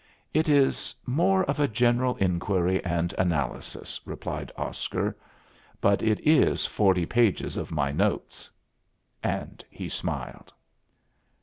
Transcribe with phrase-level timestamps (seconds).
[0.33, 5.15] "It is more of a general inquiry and analysis," replied Oscar.
[5.79, 8.49] "But it is forty pages of my notes."
[9.21, 10.51] And he smiled.